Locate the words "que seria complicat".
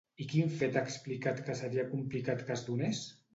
1.51-2.43